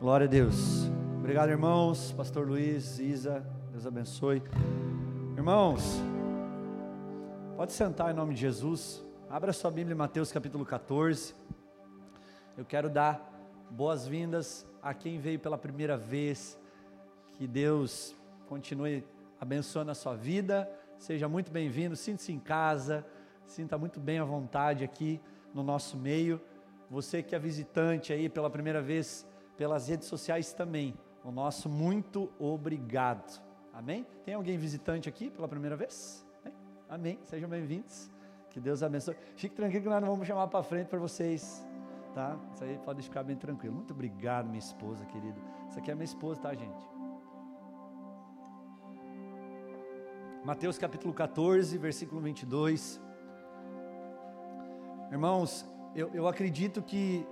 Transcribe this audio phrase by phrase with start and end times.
[0.00, 0.88] Glória a Deus.
[1.18, 2.10] Obrigado, irmãos.
[2.12, 4.42] Pastor Luiz, Isa, Deus abençoe.
[5.36, 6.00] Irmãos,
[7.54, 9.04] pode sentar em nome de Jesus.
[9.28, 11.34] Abra sua Bíblia em Mateus capítulo 14.
[12.56, 13.30] Eu quero dar
[13.68, 16.58] boas-vindas a quem veio pela primeira vez.
[17.32, 18.16] Que Deus
[18.48, 19.04] continue
[19.38, 20.66] abençoando a sua vida.
[20.96, 21.94] Seja muito bem-vindo.
[21.94, 23.04] Sinta-se em casa.
[23.44, 25.20] Sinta muito bem à vontade aqui
[25.52, 26.40] no nosso meio.
[26.88, 29.28] Você que é visitante aí pela primeira vez
[29.60, 30.94] pelas redes sociais também.
[31.22, 33.42] O nosso muito obrigado.
[33.74, 34.06] Amém?
[34.24, 36.26] Tem alguém visitante aqui pela primeira vez?
[36.88, 37.18] Amém.
[37.24, 38.10] Sejam bem-vindos.
[38.48, 39.14] Que Deus abençoe.
[39.36, 41.62] Fique tranquilo que nós não vamos chamar para frente para vocês,
[42.14, 42.38] tá?
[42.54, 43.74] Isso aí pode ficar bem tranquilo.
[43.74, 45.38] Muito obrigado, minha esposa querida.
[45.68, 46.88] Isso aqui é minha esposa, tá, gente?
[50.42, 52.98] Mateus capítulo 14, versículo 22.
[55.12, 57.26] Irmãos, eu, eu acredito que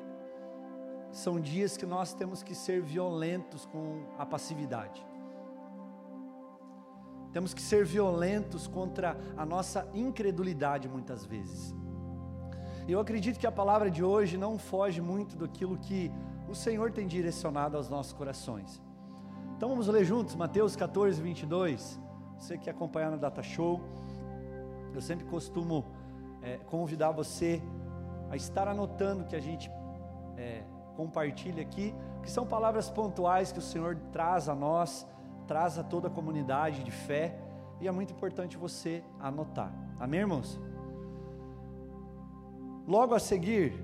[1.10, 5.06] são dias que nós temos que ser violentos com a passividade.
[7.32, 11.74] Temos que ser violentos contra a nossa incredulidade muitas vezes.
[12.86, 16.10] Eu acredito que a palavra de hoje não foge muito daquilo que
[16.48, 18.82] o Senhor tem direcionado aos nossos corações.
[19.56, 22.00] Então vamos ler juntos Mateus 14, 22.
[22.38, 23.80] Você que acompanha no Data Show,
[24.94, 25.84] eu sempre costumo
[26.40, 27.60] é, convidar você
[28.30, 29.70] a estar anotando que a gente
[30.36, 30.64] é,
[30.98, 35.06] compartilha aqui, que são palavras pontuais que o Senhor traz a nós,
[35.46, 37.38] traz a toda a comunidade de fé,
[37.80, 39.72] e é muito importante você anotar.
[40.00, 40.60] Amém, irmãos?
[42.84, 43.80] Logo a seguir,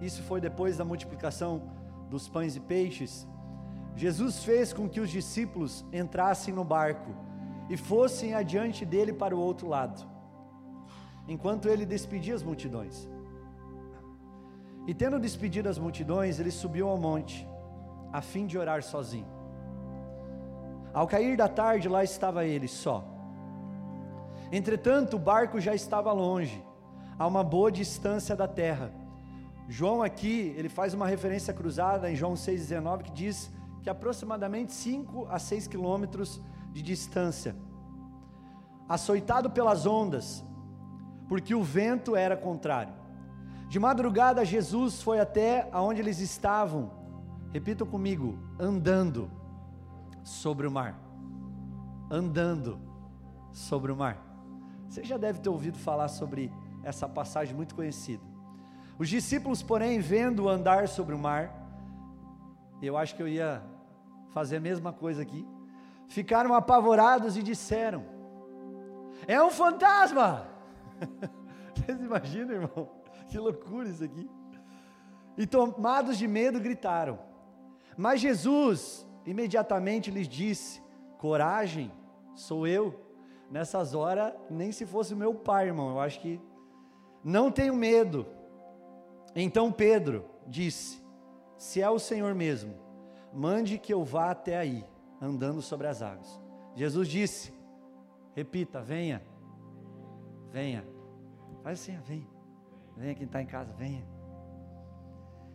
[0.00, 1.62] isso foi depois da multiplicação
[2.10, 3.28] dos pães e peixes,
[3.94, 7.12] Jesus fez com que os discípulos entrassem no barco
[7.70, 10.04] e fossem adiante dele para o outro lado,
[11.28, 13.08] enquanto ele despedia as multidões.
[14.86, 17.48] E tendo despedido as multidões, ele subiu ao monte,
[18.12, 19.26] a fim de orar sozinho.
[20.94, 23.04] Ao cair da tarde, lá estava ele só.
[24.50, 26.64] Entretanto, o barco já estava longe,
[27.18, 28.92] a uma boa distância da terra.
[29.68, 33.50] João aqui, ele faz uma referência cruzada em João 6,19, que diz
[33.82, 36.40] que aproximadamente 5 a 6 quilômetros
[36.72, 37.56] de distância.
[38.88, 40.44] Açoitado pelas ondas,
[41.28, 42.94] porque o vento era contrário.
[43.68, 46.90] De madrugada, Jesus foi até aonde eles estavam,
[47.52, 49.30] repitam comigo, andando
[50.22, 50.98] sobre o mar.
[52.10, 52.78] Andando
[53.52, 54.18] sobre o mar.
[54.88, 56.52] Você já deve ter ouvido falar sobre
[56.84, 58.22] essa passagem muito conhecida.
[58.98, 61.52] Os discípulos, porém, vendo andar sobre o mar,
[62.80, 63.62] eu acho que eu ia
[64.32, 65.46] fazer a mesma coisa aqui,
[66.08, 68.04] ficaram apavorados e disseram:
[69.26, 70.46] É um fantasma!
[71.74, 72.95] Vocês imaginam, irmão?
[73.28, 74.28] que loucura isso aqui.
[75.36, 77.18] E tomados de medo gritaram.
[77.96, 80.82] Mas Jesus imediatamente lhes disse:
[81.18, 81.90] Coragem,
[82.34, 83.02] sou eu.
[83.50, 86.40] Nessas horas, nem se fosse meu pai, irmão, eu acho que
[87.22, 88.26] não tenho medo.
[89.34, 91.02] Então Pedro disse:
[91.56, 92.74] Se é o Senhor mesmo,
[93.32, 94.84] mande que eu vá até aí,
[95.20, 96.40] andando sobre as águas.
[96.74, 97.52] Jesus disse:
[98.34, 99.22] Repita, venha,
[100.50, 100.84] venha.
[101.62, 102.35] Faz assim, venha.
[102.96, 104.04] Venha quem está em casa, venha.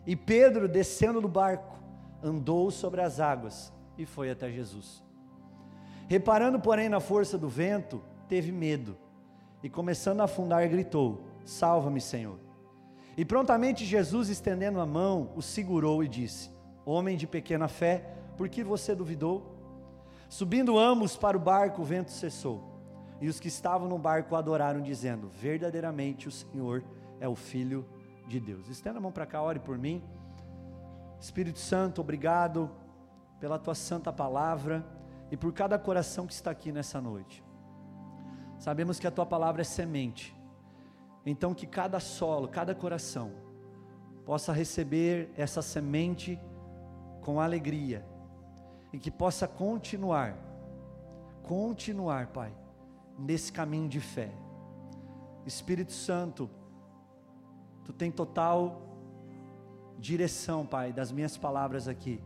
[0.06, 1.76] E Pedro, descendo do barco,
[2.22, 5.02] andou sobre as águas e foi até Jesus.
[6.08, 8.96] Reparando, porém, na força do vento, teve medo
[9.62, 12.38] e, começando a afundar, gritou: Salva-me, Senhor.
[13.16, 16.50] E prontamente Jesus, estendendo a mão, o segurou e disse:
[16.84, 19.56] Homem de pequena fé, por que você duvidou?
[20.28, 22.70] Subindo ambos para o barco, o vento cessou.
[23.20, 26.82] E os que estavam no barco adoraram, dizendo: Verdadeiramente o Senhor
[27.22, 27.86] é o Filho
[28.26, 28.68] de Deus.
[28.68, 30.02] Estenda a mão para cá, ore por mim.
[31.20, 32.68] Espírito Santo, obrigado
[33.38, 34.84] pela tua santa palavra
[35.30, 37.44] e por cada coração que está aqui nessa noite.
[38.58, 40.36] Sabemos que a tua palavra é semente,
[41.24, 43.30] então que cada solo, cada coração
[44.26, 46.40] possa receber essa semente
[47.20, 48.04] com alegria
[48.92, 50.36] e que possa continuar,
[51.44, 52.52] continuar, Pai,
[53.16, 54.32] nesse caminho de fé.
[55.46, 56.50] Espírito Santo,
[57.84, 58.80] Tu tem total
[59.98, 62.22] direção, Pai, das minhas palavras aqui.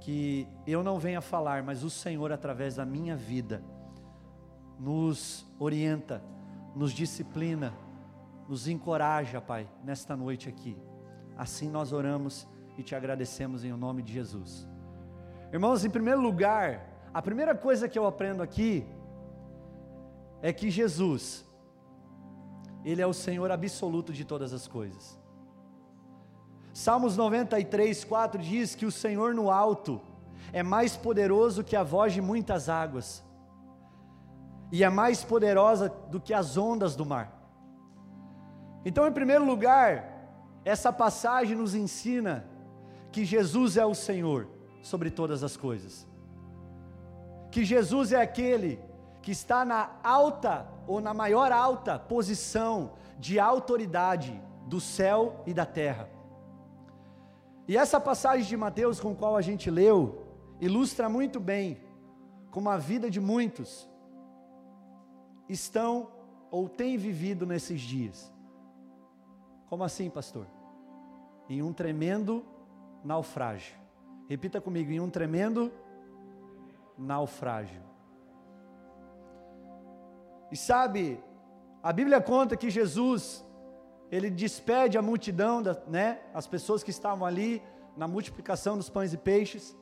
[0.00, 3.62] Que eu não venha falar, mas o Senhor, através da minha vida,
[4.78, 6.22] nos orienta,
[6.74, 7.72] nos disciplina,
[8.48, 10.76] nos encoraja, Pai, nesta noite aqui.
[11.36, 12.46] Assim nós oramos
[12.76, 14.68] e te agradecemos em nome de Jesus.
[15.52, 18.86] Irmãos, em primeiro lugar, a primeira coisa que eu aprendo aqui
[20.40, 21.44] é que Jesus,
[22.84, 25.18] ele é o Senhor absoluto de todas as coisas.
[26.72, 30.00] Salmos 93, 4 diz que o Senhor no alto
[30.52, 33.22] é mais poderoso que a voz de muitas águas,
[34.70, 37.38] e é mais poderosa do que as ondas do mar.
[38.84, 40.12] Então, em primeiro lugar,
[40.64, 42.46] essa passagem nos ensina
[43.12, 44.48] que Jesus é o Senhor
[44.82, 46.06] sobre todas as coisas,
[47.50, 48.80] que Jesus é aquele
[49.22, 55.64] que está na alta ou na maior alta posição de autoridade do céu e da
[55.64, 56.10] terra.
[57.68, 60.26] E essa passagem de Mateus com qual a gente leu
[60.60, 61.80] ilustra muito bem
[62.50, 63.88] como a vida de muitos
[65.48, 66.10] estão
[66.50, 68.32] ou têm vivido nesses dias.
[69.66, 70.46] Como assim, pastor?
[71.48, 72.44] Em um tremendo
[73.04, 73.74] naufrágio.
[74.28, 75.72] Repita comigo, em um tremendo
[76.98, 77.91] naufrágio.
[80.52, 81.02] E sabe,
[81.82, 83.44] a Bíblia conta que Jesus,
[84.10, 87.62] ele despede a multidão, né, as pessoas que estavam ali
[87.96, 89.76] na multiplicação dos pães e peixes.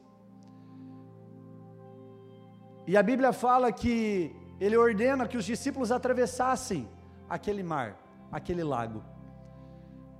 [2.87, 6.89] E a Bíblia fala que ele ordena que os discípulos atravessassem
[7.29, 7.89] aquele mar,
[8.31, 9.03] aquele lago.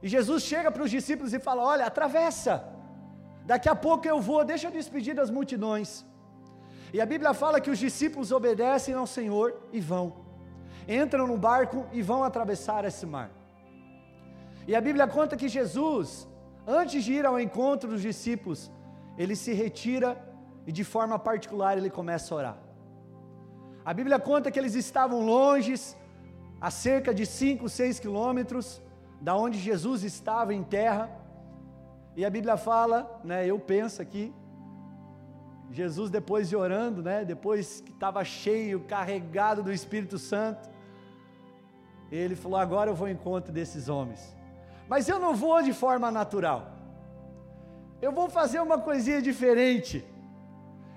[0.03, 2.55] E Jesus chega para os discípulos e fala: Olha, atravessa,
[3.45, 6.05] daqui a pouco eu vou, deixa eu despedir das multidões.
[6.93, 10.30] E a Bíblia fala que os discípulos obedecem ao Senhor e vão,
[10.91, 13.31] entram no barco e vão atravessar esse mar.
[14.67, 16.29] E a Bíblia conta que Jesus,
[16.67, 18.71] antes de ir ao encontro dos discípulos,
[19.17, 20.19] ele se retira
[20.67, 22.59] e de forma particular ele começa a orar.
[23.85, 25.75] A Bíblia conta que eles estavam longe,
[26.61, 28.83] a cerca de 5, 6 quilômetros,
[29.21, 31.11] da onde Jesus estava em terra.
[32.17, 34.33] E a Bíblia fala, né, eu penso aqui,
[35.73, 40.70] Jesus depois de orando, né, depois que estava cheio, carregado do Espírito Santo,
[42.17, 44.37] ele falou: agora eu vou ao encontro desses homens.
[44.89, 46.73] Mas eu não vou de forma natural.
[48.03, 50.05] Eu vou fazer uma coisinha diferente.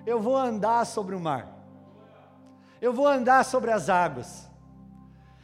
[0.06, 1.48] Eu vou andar sobre o mar.
[2.81, 4.50] Eu vou andar sobre as águas.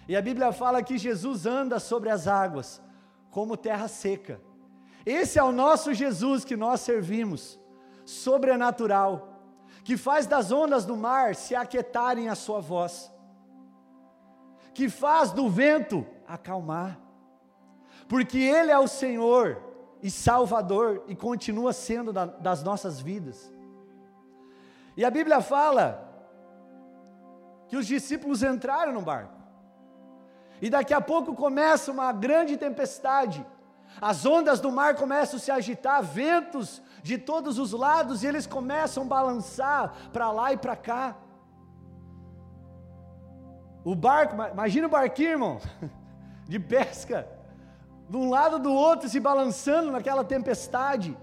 [0.07, 2.81] E a Bíblia fala que Jesus anda sobre as águas,
[3.29, 4.41] como terra seca.
[5.05, 7.59] Esse é o nosso Jesus que nós servimos,
[8.03, 9.39] sobrenatural,
[9.83, 13.11] que faz das ondas do mar se aquietarem a sua voz,
[14.73, 16.99] que faz do vento acalmar,
[18.07, 19.61] porque Ele é o Senhor
[20.01, 23.51] e Salvador e continua sendo da, das nossas vidas.
[24.95, 26.07] E a Bíblia fala
[27.67, 29.33] que os discípulos entraram no barco.
[30.61, 33.45] E daqui a pouco começa uma grande tempestade.
[34.01, 38.45] As ondas do mar começam a se agitar, ventos de todos os lados, e eles
[38.45, 41.15] começam a balançar para lá e para cá.
[43.83, 45.61] O barco, imagina o barquinho, irmão,
[46.47, 47.27] de pesca,
[48.09, 51.17] de um lado do outro se balançando naquela tempestade.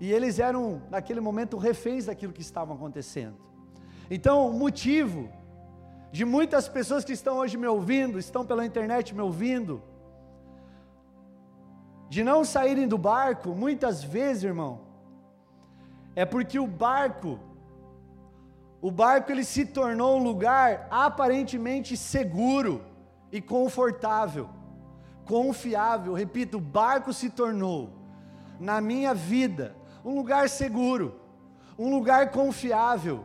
[0.00, 3.36] E eles eram, naquele momento, reféns daquilo que estava acontecendo.
[4.10, 5.28] Então, o motivo
[6.10, 9.82] de muitas pessoas que estão hoje me ouvindo, estão pela internet me ouvindo,
[12.08, 14.80] de não saírem do barco, muitas vezes, irmão,
[16.16, 17.38] é porque o barco,
[18.80, 22.84] o barco ele se tornou um lugar aparentemente seguro
[23.32, 24.48] e confortável,
[25.24, 26.14] confiável.
[26.14, 27.90] Repito, o barco se tornou
[28.58, 31.20] na minha vida um lugar seguro,
[31.78, 33.24] um lugar confiável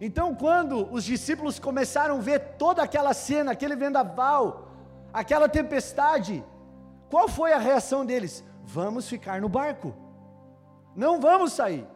[0.00, 4.70] então, quando os discípulos começaram a ver toda aquela cena, aquele vendaval,
[5.12, 6.44] aquela tempestade,
[7.10, 8.44] qual foi a reação deles?
[8.62, 9.94] Vamos ficar no barco,
[10.94, 11.86] não vamos sair.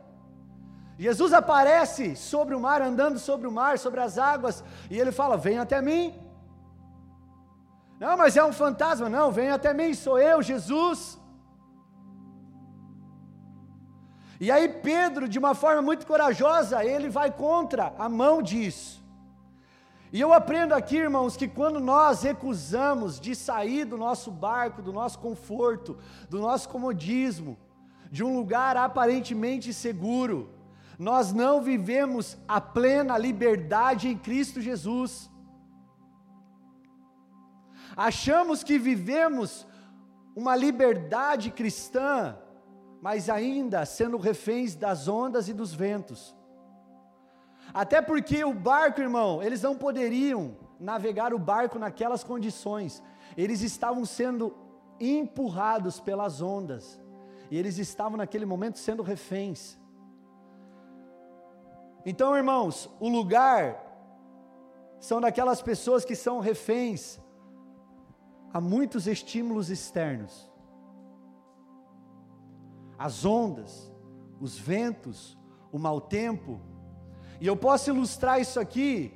[1.04, 5.37] Jesus aparece sobre o mar, andando sobre o mar, sobre as águas, e ele fala:
[5.47, 6.14] Venha até mim.
[7.99, 9.09] Não, mas é um fantasma.
[9.09, 11.19] Não, venha até mim, sou eu, Jesus.
[14.38, 19.02] E aí Pedro, de uma forma muito corajosa, ele vai contra a mão disso.
[20.12, 24.92] E eu aprendo aqui, irmãos, que quando nós recusamos de sair do nosso barco, do
[24.92, 25.97] nosso conforto,
[26.28, 27.59] do nosso comodismo,
[28.11, 30.60] de um lugar aparentemente seguro,
[31.09, 35.30] nós não vivemos a plena liberdade em Cristo Jesus.
[37.97, 39.66] Achamos que vivemos
[40.37, 42.38] uma liberdade cristã
[43.00, 46.37] mas ainda sendo reféns das ondas e dos ventos.
[47.73, 53.02] Até porque o barco, irmão, eles não poderiam navegar o barco naquelas condições,
[53.37, 54.54] eles estavam sendo
[54.99, 57.00] empurrados pelas ondas,
[57.50, 59.78] e eles estavam naquele momento sendo reféns.
[62.04, 63.87] Então, irmãos, o lugar
[64.99, 67.19] são daquelas pessoas que são reféns
[68.52, 70.50] a muitos estímulos externos.
[72.99, 73.90] As ondas,
[74.40, 75.38] os ventos,
[75.73, 76.61] o mau tempo.
[77.40, 79.14] E eu posso ilustrar isso aqui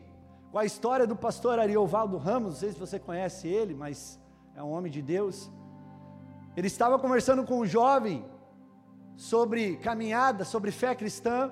[0.50, 4.20] com a história do pastor Ariovaldo Ramos, não sei se você conhece ele, mas
[4.54, 5.50] é um homem de Deus.
[6.56, 8.24] Ele estava conversando com um jovem
[9.16, 11.50] sobre caminhada, sobre fé cristã.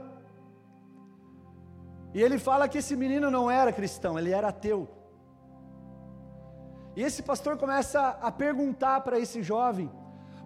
[2.14, 4.88] E ele fala que esse menino não era cristão, ele era ateu.
[6.94, 9.90] E esse pastor começa a perguntar para esse jovem,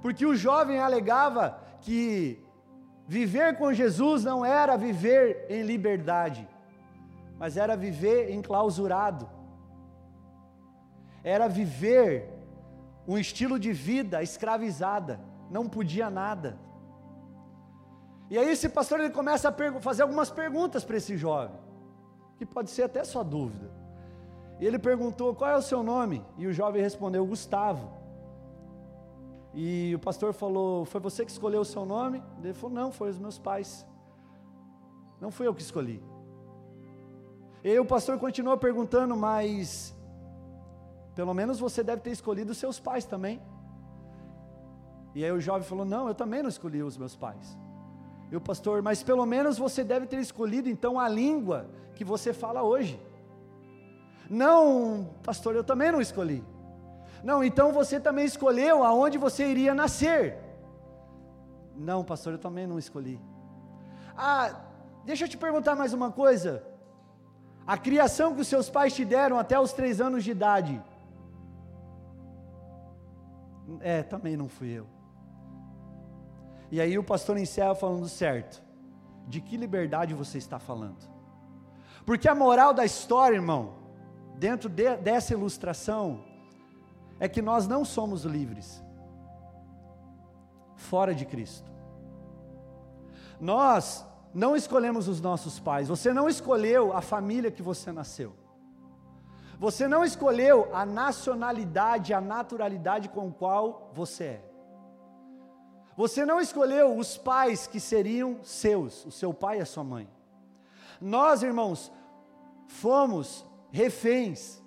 [0.01, 2.45] porque o jovem alegava que
[3.07, 6.49] viver com Jesus não era viver em liberdade,
[7.37, 9.29] mas era viver enclausurado,
[11.25, 12.33] era viver
[13.09, 15.21] um estilo de vida escravizada,
[15.51, 16.59] não podia nada.
[18.29, 21.57] E aí esse pastor ele começa a fazer algumas perguntas para esse jovem,
[22.37, 23.71] que pode ser até sua dúvida.
[24.59, 27.91] E ele perguntou: "Qual é o seu nome?" E o jovem respondeu: "Gustavo".
[29.55, 33.11] E o pastor falou: "Foi você que escolheu o seu nome?" Ele falou: "Não, foi
[33.11, 33.87] os meus pais.
[35.21, 36.03] Não fui eu que escolhi."
[37.63, 39.95] E aí o pastor continuou perguntando: "Mas
[41.15, 43.41] pelo menos você deve ter escolhido os seus pais também."
[45.15, 47.66] E aí o jovem falou: "Não, eu também não escolhi os meus pais."
[48.33, 52.63] O pastor, mas pelo menos você deve ter escolhido então a língua que você fala
[52.63, 53.01] hoje.
[54.29, 56.45] Não, pastor, eu também não escolhi.
[57.23, 60.39] Não, então você também escolheu aonde você iria nascer.
[61.77, 63.21] Não, pastor, eu também não escolhi.
[64.17, 64.55] Ah,
[65.05, 66.65] deixa eu te perguntar mais uma coisa.
[67.67, 70.83] A criação que os seus pais te deram até os três anos de idade.
[73.81, 74.96] É, também não fui eu.
[76.71, 78.63] E aí o pastor encerra falando certo.
[79.29, 81.09] De que liberdade você está falando?
[82.05, 83.75] Porque a moral da história, irmão,
[84.37, 86.25] dentro de, dessa ilustração,
[87.19, 88.83] é que nós não somos livres
[90.77, 91.71] fora de Cristo.
[93.41, 98.35] Nós não escolhemos os nossos pais, você não escolheu a família que você nasceu.
[99.59, 104.56] Você não escolheu a nacionalidade, a naturalidade com qual você é.
[105.97, 110.09] Você não escolheu os pais que seriam seus, o seu pai e a sua mãe.
[111.01, 111.91] Nós, irmãos,
[112.67, 114.63] fomos reféns,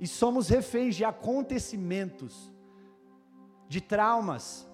[0.00, 2.50] e somos reféns de acontecimentos,
[3.68, 4.66] de traumas,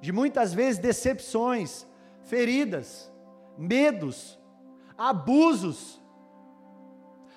[0.00, 1.86] de muitas vezes decepções,
[2.22, 3.10] feridas,
[3.58, 4.38] medos,
[4.96, 6.00] abusos,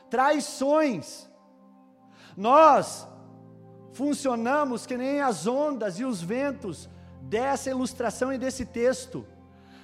[0.09, 1.29] traições.
[2.35, 3.07] Nós
[3.93, 6.89] funcionamos que nem as ondas e os ventos
[7.21, 9.25] dessa ilustração e desse texto,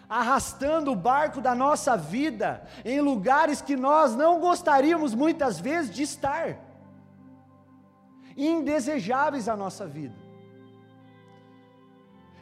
[0.08, 6.04] arrastando o barco da nossa vida em lugares que nós não gostaríamos muitas vezes de
[6.04, 6.58] estar,
[8.38, 10.16] indesejáveis à nossa vida.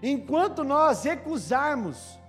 [0.01, 2.19] Enquanto nós recusarmos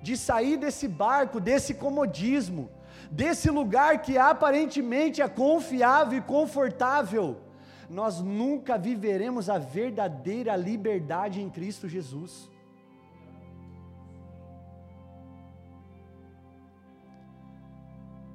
[0.00, 2.70] de sair desse barco, desse comodismo,
[3.10, 7.40] desse lugar que aparentemente é confiável e confortável,
[7.88, 12.50] nós nunca viveremos a verdadeira liberdade em Cristo Jesus.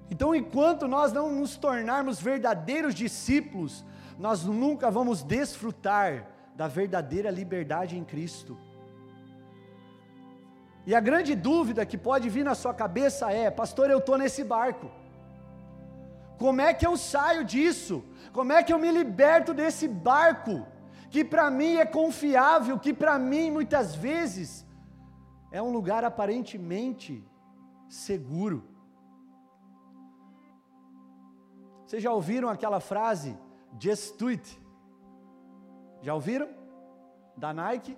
[0.09, 3.83] Então, enquanto nós não nos tornarmos verdadeiros discípulos,
[4.17, 8.57] nós nunca vamos desfrutar da verdadeira liberdade em Cristo.
[10.85, 14.43] E a grande dúvida que pode vir na sua cabeça é: Pastor, eu estou nesse
[14.43, 14.91] barco,
[16.43, 18.03] como é que eu saio disso?
[18.37, 20.67] Como é que eu me liberto desse barco
[21.09, 24.65] que para mim é confiável, que para mim muitas vezes
[25.53, 27.25] é um lugar aparentemente
[27.87, 28.67] seguro?
[31.85, 33.37] Vocês já ouviram aquela frase
[33.79, 34.61] just do it?
[36.01, 36.49] Já ouviram?
[37.37, 37.97] Da Nike?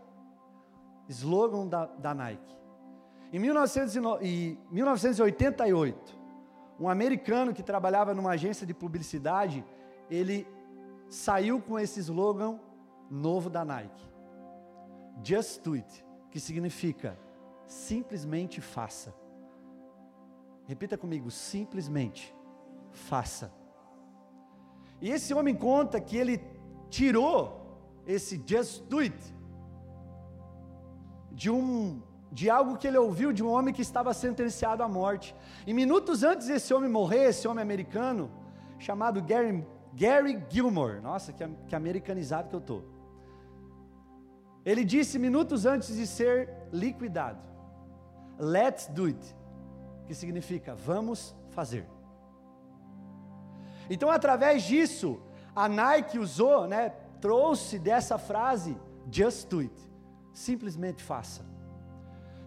[1.09, 2.55] Slogan da, da Nike.
[3.33, 6.14] Em 1988,
[6.79, 9.65] um americano que trabalhava numa agência de publicidade,
[10.09, 10.47] ele
[11.09, 12.59] saiu com esse slogan
[13.09, 14.09] novo da Nike.
[15.23, 17.17] Just do it, que significa
[17.65, 19.15] simplesmente faça.
[20.65, 22.35] Repita comigo, simplesmente
[22.91, 23.53] faça.
[25.01, 26.41] E esse homem conta que ele
[26.89, 27.61] tirou
[28.05, 29.35] esse just do it
[31.31, 32.01] de um
[32.35, 35.33] de algo que ele ouviu de um homem que estava sentenciado à morte.
[35.65, 38.29] E minutos antes desse homem morrer, esse homem americano,
[38.77, 42.83] chamado Gary Gary Gilmore, nossa, que, que americanizado que eu estou.
[44.65, 47.39] Ele disse minutos antes de ser liquidado:
[48.37, 49.35] Let's do it,
[50.05, 51.87] que significa vamos fazer.
[53.89, 55.21] Então, através disso,
[55.55, 56.89] a Nike usou, né,
[57.21, 58.77] trouxe dessa frase
[59.09, 59.73] just do it.
[60.33, 61.54] Simplesmente faça.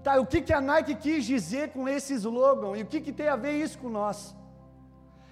[0.08, 2.74] Tá, o que, que a Nike quis dizer com esse slogan?
[2.78, 4.34] E o que, que tem a ver isso com nós?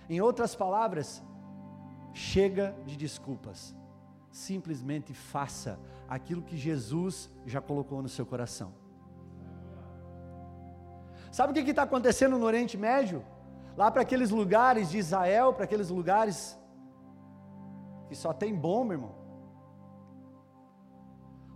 [0.07, 1.23] Em outras palavras,
[2.13, 3.75] chega de desculpas.
[4.31, 8.75] Simplesmente faça aquilo que Jesus já colocou no seu coração.
[11.33, 13.25] Sabe o que está acontecendo no Oriente Médio?
[13.79, 16.59] Lá para aqueles lugares de Israel, para aqueles lugares
[18.11, 19.15] que só tem bomba, irmão.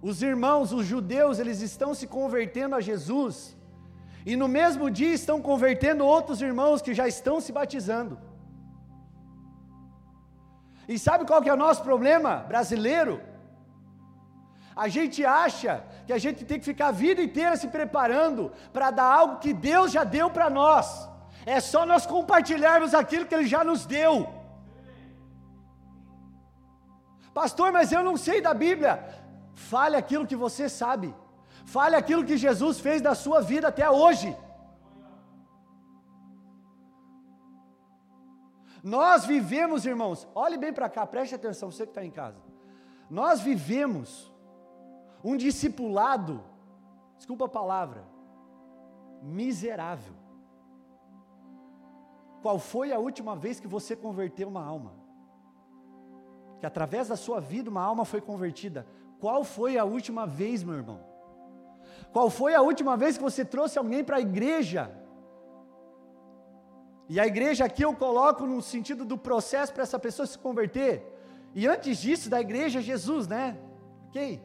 [0.03, 3.57] Os irmãos, os judeus, eles estão se convertendo a Jesus,
[4.25, 8.19] e no mesmo dia estão convertendo outros irmãos que já estão se batizando.
[10.89, 13.21] E sabe qual que é o nosso problema brasileiro?
[14.75, 18.91] A gente acha que a gente tem que ficar a vida inteira se preparando para
[18.91, 21.09] dar algo que Deus já deu para nós.
[21.45, 24.29] É só nós compartilharmos aquilo que Ele já nos deu.
[27.33, 29.20] Pastor, mas eu não sei da Bíblia.
[29.69, 31.15] Fale aquilo que você sabe.
[31.65, 34.37] Fale aquilo que Jesus fez da sua vida até hoje.
[38.83, 42.41] Nós vivemos, irmãos, olhe bem para cá, preste atenção, você que está em casa.
[43.11, 44.33] Nós vivemos
[45.23, 46.43] um discipulado,
[47.19, 48.03] desculpa a palavra,
[49.23, 50.15] miserável.
[52.41, 54.95] Qual foi a última vez que você converteu uma alma?
[56.59, 58.87] Que através da sua vida uma alma foi convertida.
[59.21, 61.01] Qual foi a última vez, meu irmão?
[62.13, 64.91] Qual foi a última vez que você trouxe alguém para a igreja?
[67.09, 70.93] E a igreja aqui eu coloco no sentido do processo para essa pessoa se converter.
[71.55, 73.59] E antes disso, da igreja, Jesus, né?
[74.09, 74.41] Ok?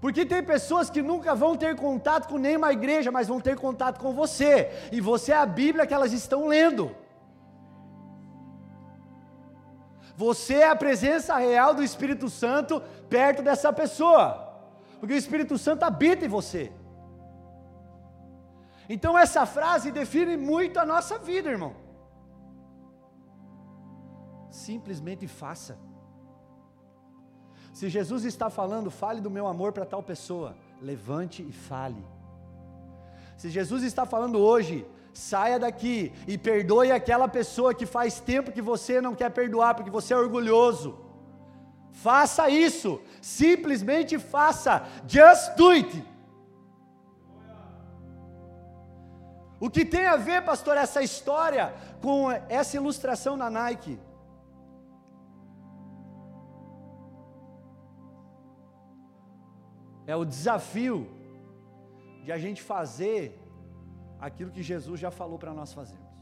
[0.00, 4.00] Porque tem pessoas que nunca vão ter contato com nenhuma igreja, mas vão ter contato
[4.00, 4.70] com você.
[4.90, 6.94] E você é a Bíblia que elas estão lendo.
[10.16, 14.52] Você é a presença real do Espírito Santo perto dessa pessoa.
[15.00, 16.72] Porque o Espírito Santo habita em você.
[18.88, 21.74] Então essa frase define muito a nossa vida, irmão.
[24.50, 25.78] Simplesmente faça.
[27.72, 32.04] Se Jesus está falando, fale do meu amor para tal pessoa, levante e fale.
[33.36, 38.62] Se Jesus está falando hoje, saia daqui e perdoe aquela pessoa que faz tempo que
[38.62, 40.98] você não quer perdoar porque você é orgulhoso.
[41.92, 46.04] Faça isso, simplesmente faça, just do it.
[49.60, 53.98] O que tem a ver, pastor, essa história com essa ilustração na Nike?
[60.04, 61.08] É o desafio
[62.24, 63.41] de a gente fazer
[64.26, 66.16] aquilo que Jesus já falou para nós fazermos.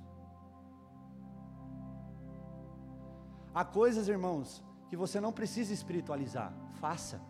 [3.54, 7.20] Há coisas, irmãos, que você não precisa espiritualizar, faça.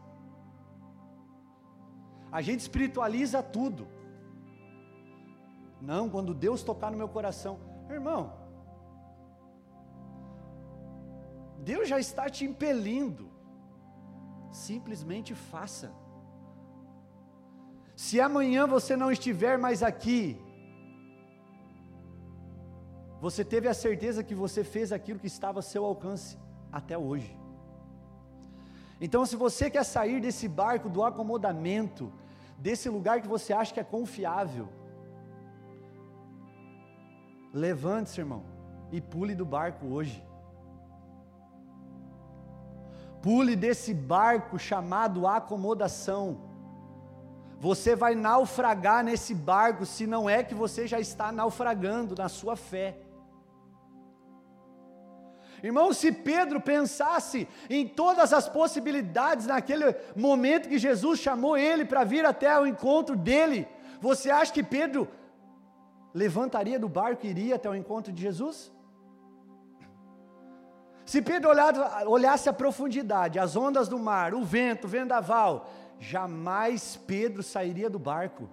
[2.30, 3.88] A gente espiritualiza tudo.
[5.80, 8.32] Não, quando Deus tocar no meu coração, irmão,
[11.58, 13.28] Deus já está te impelindo,
[14.52, 15.90] simplesmente faça.
[17.96, 20.40] Se amanhã você não estiver mais aqui,
[23.20, 26.38] você teve a certeza que você fez aquilo que estava a seu alcance
[26.72, 27.36] até hoje.
[29.00, 32.12] Então, se você quer sair desse barco do acomodamento,
[32.58, 34.68] desse lugar que você acha que é confiável,
[37.52, 38.44] Levante-se, irmão,
[38.92, 40.24] e pule do barco hoje.
[43.20, 46.48] Pule desse barco chamado acomodação.
[47.58, 52.56] Você vai naufragar nesse barco se não é que você já está naufragando na sua
[52.56, 52.99] fé.
[55.62, 62.04] Irmão, se Pedro pensasse em todas as possibilidades naquele momento que Jesus chamou ele para
[62.04, 63.68] vir até o encontro dele,
[64.00, 65.08] você acha que Pedro
[66.14, 68.72] levantaria do barco e iria até o encontro de Jesus?
[71.04, 71.50] Se Pedro
[72.06, 75.68] olhasse a profundidade, as ondas do mar, o vento, o vendaval,
[75.98, 78.48] jamais Pedro sairia do barco.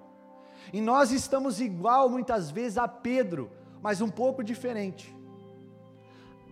[0.74, 5.16] E nós estamos igual muitas vezes a Pedro, mas um pouco diferente.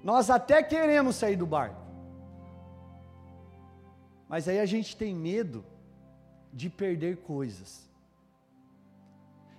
[0.05, 1.81] Nós até queremos sair do barco,
[4.29, 5.65] mas aí a gente tem medo
[6.53, 7.89] de perder coisas.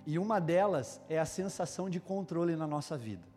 [0.05, 3.27] E uma delas é a sensação de controle na nossa vida.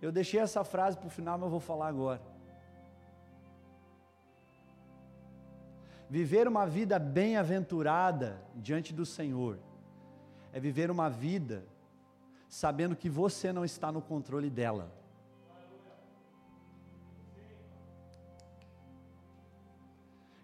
[0.00, 2.22] Eu deixei essa frase para o final, mas eu vou falar agora.
[6.08, 9.58] Viver uma vida bem-aventurada diante do Senhor
[10.50, 11.70] é viver uma vida
[12.52, 14.92] sabendo que você não está no controle dela.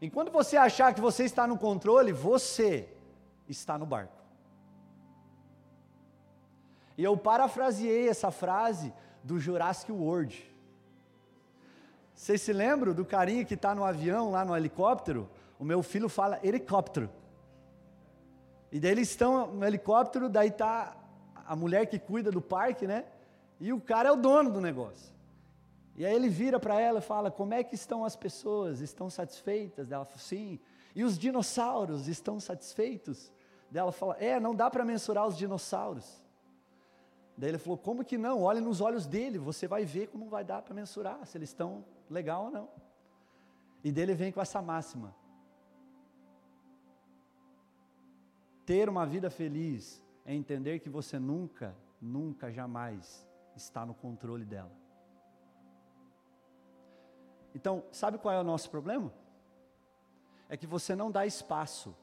[0.01, 2.89] Enquanto você achar que você está no controle, você
[3.47, 4.17] está no barco.
[6.97, 8.91] E eu parafraseei essa frase
[9.23, 10.51] do Jurassic World.
[12.15, 15.29] Vocês se lembram do carinha que está no avião, lá no helicóptero?
[15.59, 17.11] O meu filho fala helicóptero.
[18.73, 20.97] E daí eles estão no helicóptero, daí está
[21.49, 23.07] a mulher que cuida do parque, né?
[23.59, 25.17] E o cara é o dono do negócio.
[25.97, 28.81] E aí ele vira para ela e fala: Como é que estão as pessoas?
[28.81, 29.91] Estão satisfeitas?
[29.91, 30.61] Ela fala: Sim.
[30.95, 33.33] E os dinossauros estão satisfeitos?
[33.73, 36.23] Ela fala: É, não dá para mensurar os dinossauros.
[37.35, 38.43] Daí ele falou: Como que não?
[38.43, 41.83] Olhe nos olhos dele, você vai ver como vai dar para mensurar se eles estão
[42.11, 42.69] legal ou não.
[43.83, 45.15] E dele vem com essa máxima:
[48.67, 54.71] Ter uma vida feliz é entender que você nunca, nunca, jamais está no controle dela.
[57.55, 59.11] Então, sabe qual é o nosso problema?
[60.47, 61.97] É que você não dá espaço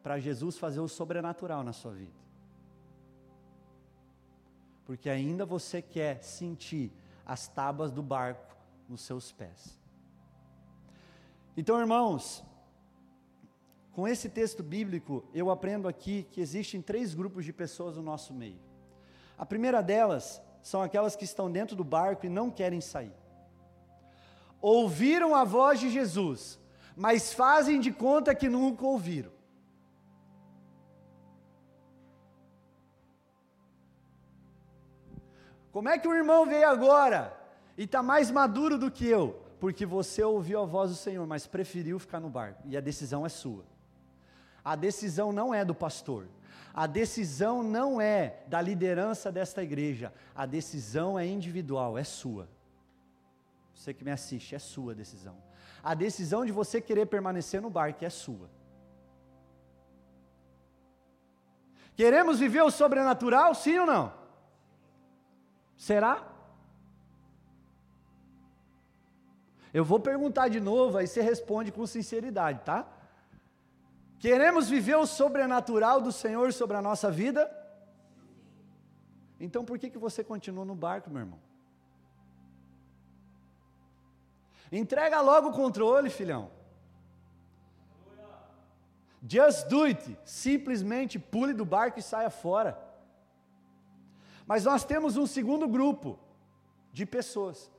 [0.00, 2.20] para Jesus fazer o sobrenatural na sua vida.
[4.84, 6.92] Porque ainda você quer sentir
[7.26, 8.56] as tábuas do barco
[8.88, 9.76] nos seus pés.
[11.56, 12.44] Então, irmãos,
[13.92, 18.32] com esse texto bíblico, eu aprendo aqui que existem três grupos de pessoas no nosso
[18.32, 18.60] meio.
[19.36, 23.12] A primeira delas são aquelas que estão dentro do barco e não querem sair
[24.62, 26.58] ouviram a voz de Jesus,
[26.96, 29.32] mas fazem de conta que nunca ouviram.
[35.72, 37.36] Como é que o irmão veio agora
[37.76, 39.42] e está mais maduro do que eu?
[39.58, 43.26] Porque você ouviu a voz do Senhor, mas preferiu ficar no barco, e a decisão
[43.26, 43.64] é sua.
[44.64, 46.28] A decisão não é do pastor,
[46.72, 52.48] a decisão não é da liderança desta igreja, a decisão é individual, é sua.
[53.74, 55.36] Você que me assiste, é sua decisão.
[55.82, 58.48] A decisão de você querer permanecer no barco é sua.
[61.94, 64.12] Queremos viver o sobrenatural, sim ou não?
[65.76, 66.28] Será?
[69.74, 72.86] Eu vou perguntar de novo, aí você responde com sinceridade, tá?
[74.22, 77.42] Queremos viver o sobrenatural do Senhor sobre a nossa vida?
[79.40, 81.40] Então por que, que você continua no barco, meu irmão?
[84.70, 86.52] Entrega logo o controle, filhão.
[89.28, 90.16] Just do it.
[90.24, 92.78] Simplesmente pule do barco e saia fora.
[94.46, 96.16] Mas nós temos um segundo grupo
[96.92, 97.72] de pessoas.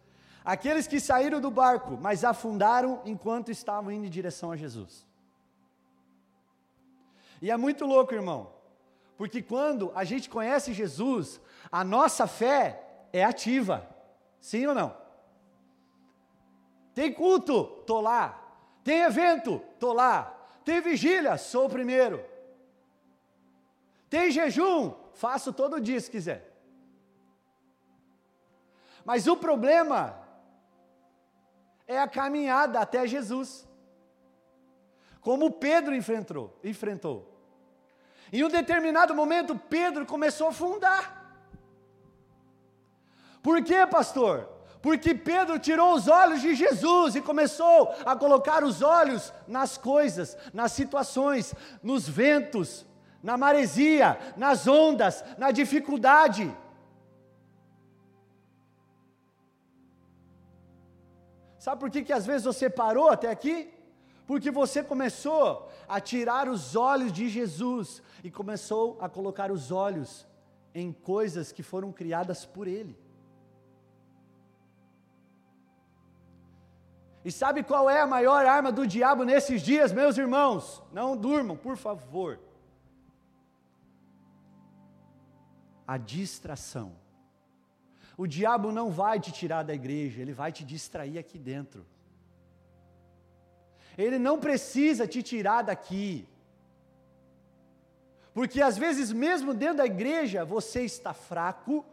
[0.44, 5.13] Aqueles que saíram do barco, mas afundaram enquanto estavam indo em direção a Jesus.
[7.44, 8.54] E é muito louco, irmão,
[9.18, 13.86] porque quando a gente conhece Jesus, a nossa fé é ativa.
[14.40, 14.96] Sim ou não?
[16.96, 17.66] Tem culto?
[17.86, 18.42] Tô lá.
[18.82, 19.62] Tem evento?
[19.78, 20.34] Tô lá.
[20.64, 21.38] Tem vigília?
[21.38, 22.24] Sou o primeiro.
[24.10, 24.94] Tem jejum?
[25.12, 26.50] Faço todo dia se quiser.
[29.04, 30.18] Mas o problema
[31.86, 33.68] é a caminhada até Jesus.
[35.20, 37.33] Como Pedro enfrentou, enfrentou.
[38.34, 41.02] Em um determinado momento, Pedro começou a afundar.
[43.42, 44.54] Por quê, pastor?
[44.84, 50.38] porque Pedro tirou os olhos de Jesus e começou a colocar os olhos nas coisas,
[50.54, 52.86] nas situações, nos ventos,
[53.24, 56.54] na maresia, nas ondas, na dificuldade.
[61.58, 63.74] Sabe por que, que às vezes você parou até aqui?
[64.26, 70.26] Porque você começou a tirar os olhos de Jesus e começou a colocar os olhos
[70.74, 72.98] em coisas que foram criadas por Ele.
[77.26, 80.84] E sabe qual é a maior arma do diabo nesses dias, meus irmãos?
[80.92, 82.40] Não durmam, por favor.
[85.88, 86.94] A distração.
[88.18, 91.86] O diabo não vai te tirar da igreja, ele vai te distrair aqui dentro.
[93.98, 96.28] Ele não precisa te tirar daqui.
[98.34, 101.86] Porque às vezes, mesmo dentro da igreja, você está fraco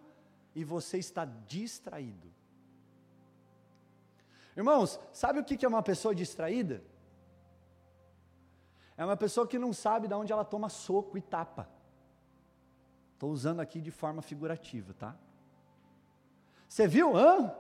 [0.55, 2.31] e você está distraído.
[4.57, 6.83] Irmãos, sabe o que é uma pessoa distraída?
[8.97, 11.69] É uma pessoa que não sabe de onde ela toma soco e tapa.
[13.15, 15.15] Estou usando aqui de forma figurativa, tá?
[16.69, 17.17] Você viu?
[17.17, 17.55] Hã?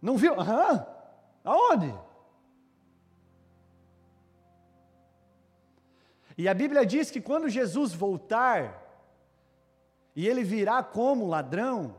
[0.00, 0.38] Não viu?
[0.40, 0.86] Hã?
[1.44, 1.94] Aonde?
[6.40, 8.60] E a Bíblia diz que quando Jesus voltar,
[10.16, 11.94] e ele virá como ladrão,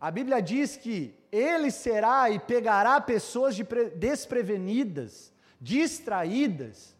[0.00, 3.56] A Bíblia diz que ele será e pegará pessoas
[3.96, 6.94] desprevenidas, distraídas,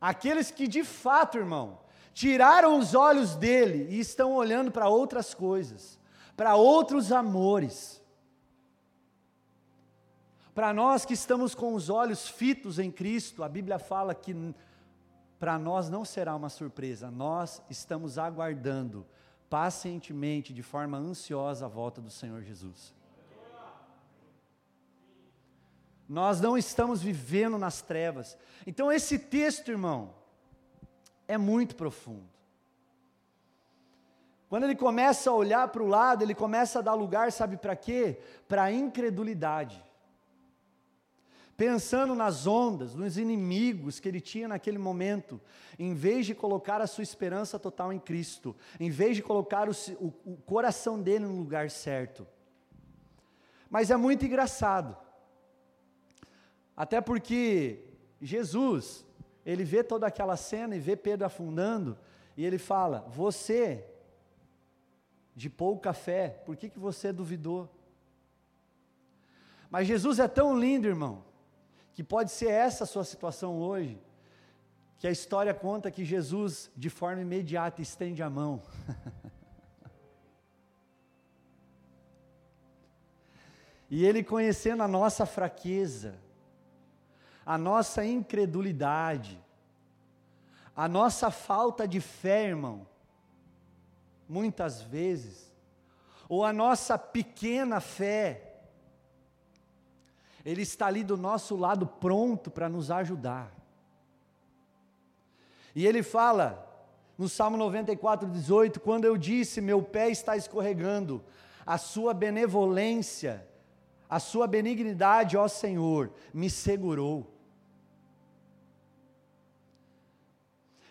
[0.00, 1.78] aqueles que de fato, irmão,
[2.12, 5.98] tiraram os olhos dele e estão olhando para outras coisas,
[6.36, 8.02] para outros amores.
[10.54, 14.54] Para nós que estamos com os olhos fitos em Cristo, a Bíblia fala que
[15.44, 19.04] para nós não será uma surpresa, nós estamos aguardando
[19.50, 22.94] pacientemente, de forma ansiosa, a volta do Senhor Jesus.
[26.08, 28.38] Nós não estamos vivendo nas trevas.
[28.66, 30.14] Então, esse texto, irmão,
[31.28, 32.30] é muito profundo.
[34.48, 37.76] Quando ele começa a olhar para o lado, ele começa a dar lugar, sabe para
[37.76, 38.18] quê?
[38.48, 39.83] Para a incredulidade
[41.56, 45.40] pensando nas ondas, nos inimigos que ele tinha naquele momento,
[45.78, 49.72] em vez de colocar a sua esperança total em Cristo, em vez de colocar o,
[50.00, 52.26] o, o coração dele no lugar certo.
[53.70, 54.96] Mas é muito engraçado,
[56.76, 57.84] até porque
[58.20, 59.06] Jesus,
[59.46, 61.96] ele vê toda aquela cena e vê Pedro afundando,
[62.36, 63.84] e ele fala: Você,
[65.36, 67.70] de pouca fé, por que, que você duvidou?
[69.70, 71.24] Mas Jesus é tão lindo, irmão,
[71.94, 73.98] que pode ser essa a sua situação hoje,
[74.98, 78.60] que a história conta que Jesus, de forma imediata, estende a mão.
[83.88, 86.18] e Ele conhecendo a nossa fraqueza,
[87.46, 89.40] a nossa incredulidade,
[90.74, 92.88] a nossa falta de fé, irmão,
[94.28, 95.54] muitas vezes,
[96.28, 98.53] ou a nossa pequena fé,
[100.44, 103.52] ele está ali do nosso lado pronto para nos ajudar.
[105.74, 106.70] E ele fala
[107.16, 111.24] no Salmo 94, 18: Quando eu disse, meu pé está escorregando,
[111.64, 113.46] a sua benevolência,
[114.08, 117.32] a sua benignidade, ó Senhor, me segurou.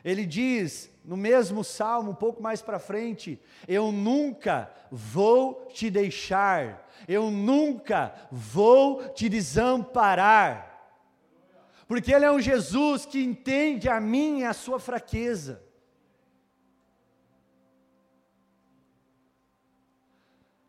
[0.04, 6.90] Ele diz no mesmo salmo, um pouco mais para frente: Eu nunca vou te deixar,
[7.08, 10.70] eu nunca vou te desamparar.
[11.88, 15.62] Porque Ele é um Jesus que entende a minha e a sua fraqueza.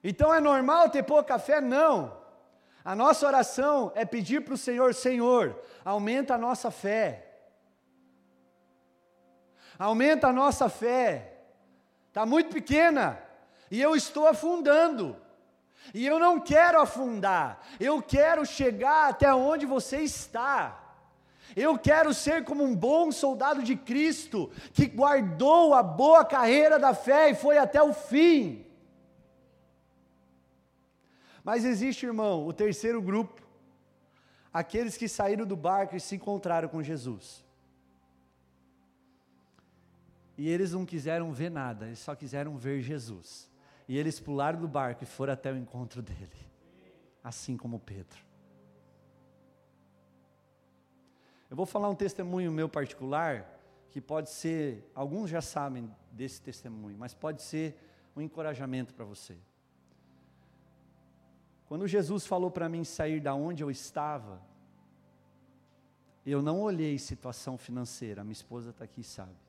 [0.03, 1.61] Então é normal ter pouca fé?
[1.61, 2.23] Não.
[2.85, 7.34] A nossa oração é pedir para o Senhor: Senhor, aumenta a nossa fé
[9.79, 11.33] aumenta a nossa fé.
[12.09, 13.19] Está muito pequena
[13.71, 15.17] e eu estou afundando.
[15.93, 20.81] E eu não quero afundar, eu quero chegar até onde você está.
[21.55, 26.95] Eu quero ser como um bom soldado de Cristo, que guardou a boa carreira da
[26.95, 28.65] fé e foi até o fim.
[31.45, 33.43] Mas existe, irmão, o terceiro grupo,
[34.53, 37.44] aqueles que saíram do barco e se encontraram com Jesus.
[40.37, 43.51] E eles não quiseram ver nada, eles só quiseram ver Jesus.
[43.87, 46.37] E eles pularam do barco e foram até o encontro dele,
[47.23, 48.18] assim como Pedro.
[51.49, 53.47] Eu vou falar um testemunho meu particular,
[53.90, 57.79] que pode ser, alguns já sabem desse testemunho, mas pode ser
[58.16, 59.37] um encorajamento para você.
[61.66, 64.42] Quando Jesus falou para mim sair da onde eu estava,
[66.27, 69.44] eu não olhei situação financeira, minha esposa está aqui sabe.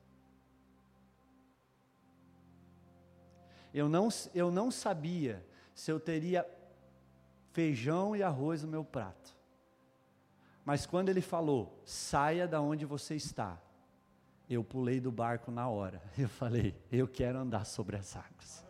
[3.76, 6.48] Eu não, eu não sabia se eu teria
[7.52, 9.36] feijão e arroz no meu prato.
[10.64, 13.60] Mas quando ele falou, saia da onde você está,
[14.48, 16.02] eu pulei do barco na hora.
[16.16, 18.64] Eu falei, eu quero andar sobre as águas.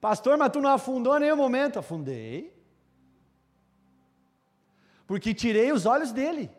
[0.00, 1.78] Pastor, mas tu não afundou nenhum momento.
[1.78, 2.56] Afundei.
[5.06, 6.50] Porque tirei os olhos dele.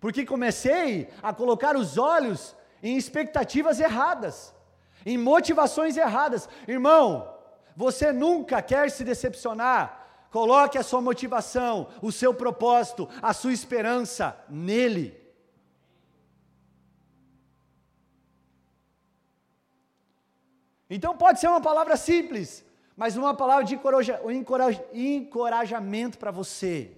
[0.00, 4.54] Porque comecei a colocar os olhos em expectativas erradas,
[5.04, 6.48] em motivações erradas.
[6.68, 7.34] Irmão,
[7.74, 10.28] você nunca quer se decepcionar.
[10.30, 15.20] Coloque a sua motivação, o seu propósito, a sua esperança nele.
[20.88, 22.64] Então pode ser uma palavra simples,
[22.96, 24.20] mas uma palavra de encoraja,
[24.92, 26.95] encorajamento para você.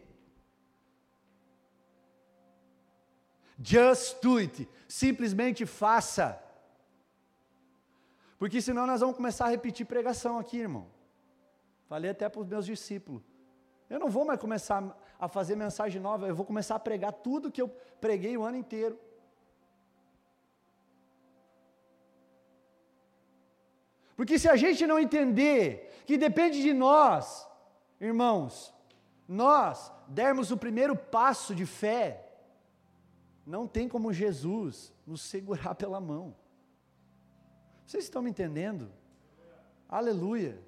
[3.62, 4.68] Just do it.
[4.87, 6.42] Simplesmente faça.
[8.38, 10.87] Porque senão nós vamos começar a repetir pregação aqui, irmão.
[11.88, 13.23] Falei até para os meus discípulos.
[13.90, 17.51] Eu não vou mais começar a fazer mensagem nova, eu vou começar a pregar tudo
[17.51, 17.68] que eu
[18.01, 18.99] preguei o ano inteiro.
[24.14, 27.49] Porque se a gente não entender que depende de nós,
[28.01, 28.75] irmãos,
[29.27, 32.27] nós dermos o primeiro passo de fé,
[33.48, 36.37] não tem como Jesus nos segurar pela mão.
[37.87, 38.90] Vocês estão me entendendo?
[39.88, 40.61] Aleluia.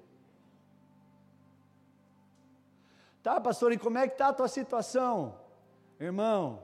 [3.21, 5.39] Tá, pastor, e como é que está a tua situação?
[5.99, 6.63] Irmão,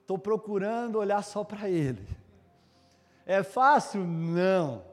[0.00, 2.06] estou procurando olhar só para Ele.
[3.26, 4.04] É fácil?
[4.04, 4.84] Não.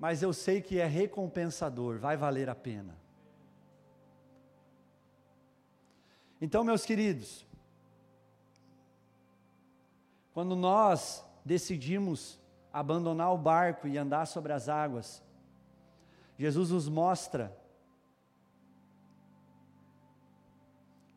[0.00, 2.98] Mas eu sei que é recompensador, vai valer a pena.
[6.40, 7.46] Então, meus queridos,
[10.32, 12.40] quando nós decidimos
[12.72, 15.22] abandonar o barco e andar sobre as águas,
[16.38, 17.56] Jesus nos mostra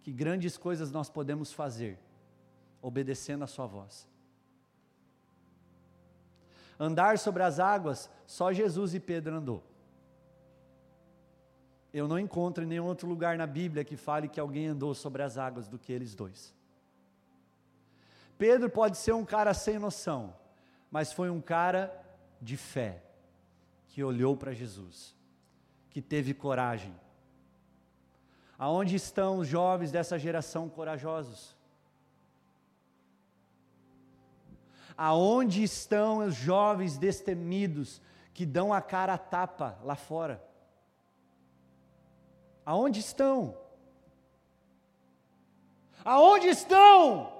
[0.03, 1.97] que grandes coisas nós podemos fazer
[2.81, 4.07] obedecendo a Sua voz.
[6.79, 9.63] Andar sobre as águas, só Jesus e Pedro andou.
[11.93, 15.23] Eu não encontro em nenhum outro lugar na Bíblia que fale que alguém andou sobre
[15.23, 16.54] as águas do que eles dois.
[18.37, 20.35] Pedro pode ser um cara sem noção,
[20.91, 22.03] mas foi um cara
[22.41, 23.01] de fé,
[23.87, 25.15] que olhou para Jesus,
[25.89, 26.93] que teve coragem.
[28.57, 31.55] Aonde estão os jovens dessa geração corajosos?
[34.97, 38.01] Aonde estão os jovens destemidos
[38.33, 40.41] que dão a cara a tapa lá fora?
[42.65, 43.57] Aonde estão?
[46.03, 47.34] Aonde estão?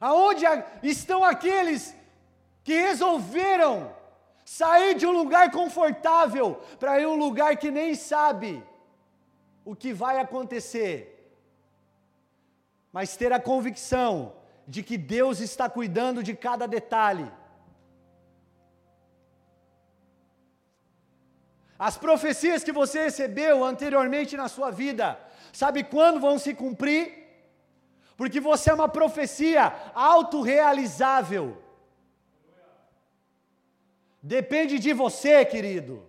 [0.00, 0.46] Aonde
[0.82, 1.94] estão aqueles
[2.64, 3.94] que resolveram
[4.44, 8.64] sair de um lugar confortável para ir um lugar que nem sabe
[9.64, 10.94] o que vai acontecer?
[12.90, 14.34] Mas ter a convicção
[14.66, 17.30] de que Deus está cuidando de cada detalhe.
[21.78, 25.18] As profecias que você recebeu anteriormente na sua vida,
[25.52, 27.19] sabe quando vão se cumprir?
[28.20, 31.56] Porque você é uma profecia autorrealizável.
[34.22, 36.06] Depende de você, querido.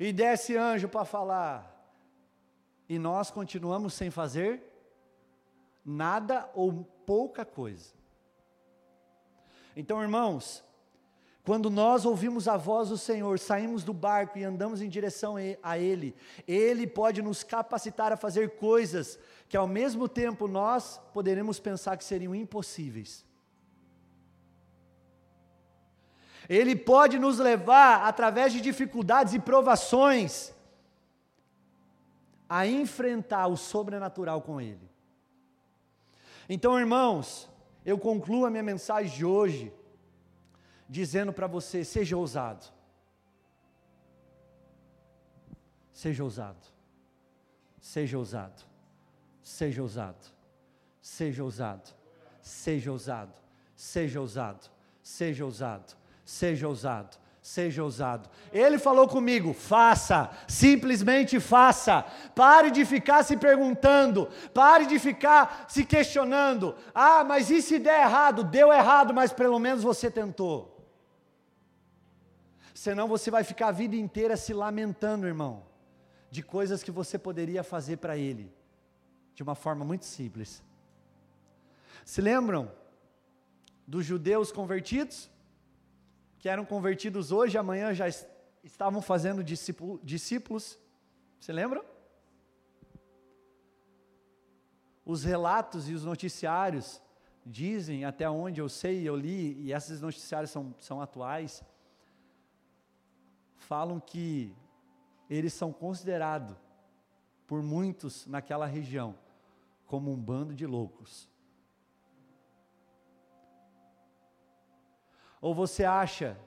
[0.00, 1.92] E desce anjo para falar,
[2.88, 4.62] e nós continuamos sem fazer
[5.84, 7.92] nada ou pouca coisa.
[9.76, 10.64] Então, irmãos,
[11.48, 15.78] quando nós ouvimos a voz do Senhor, saímos do barco e andamos em direção a
[15.78, 16.14] Ele,
[16.46, 22.04] Ele pode nos capacitar a fazer coisas que ao mesmo tempo nós poderemos pensar que
[22.04, 23.24] seriam impossíveis.
[26.50, 30.52] Ele pode nos levar, através de dificuldades e provações,
[32.46, 34.86] a enfrentar o sobrenatural com Ele.
[36.46, 37.48] Então, irmãos,
[37.86, 39.72] eu concluo a minha mensagem de hoje
[40.88, 42.64] dizendo para você: seja ousado.
[45.92, 46.66] Seja ousado.
[47.80, 48.64] Seja ousado.
[49.42, 50.26] Seja ousado.
[51.00, 51.94] Seja ousado.
[52.40, 53.34] Seja ousado.
[53.72, 54.70] Seja ousado.
[55.02, 55.96] Seja ousado.
[56.24, 58.28] Seja ousado seja ousado.
[58.52, 62.04] Ele falou comigo: faça, simplesmente faça.
[62.34, 66.74] Pare de ficar se perguntando, pare de ficar se questionando.
[66.94, 68.44] Ah, mas e se der errado?
[68.44, 70.77] Deu errado, mas pelo menos você tentou
[72.78, 75.66] senão você vai ficar a vida inteira se lamentando, irmão,
[76.30, 78.54] de coisas que você poderia fazer para Ele,
[79.34, 80.62] de uma forma muito simples.
[82.04, 82.70] Se lembram
[83.84, 85.28] dos judeus convertidos?
[86.38, 88.06] Que eram convertidos hoje, amanhã já
[88.62, 90.78] estavam fazendo discípulos.
[91.40, 91.84] Se lembram?
[95.04, 97.02] Os relatos e os noticiários
[97.44, 101.60] dizem, até onde eu sei, eu li, e esses noticiários são, são atuais,
[103.58, 104.54] falam que
[105.28, 106.56] eles são considerados
[107.46, 109.18] por muitos naquela região
[109.86, 111.28] como um bando de loucos.
[115.40, 116.38] Ou você acha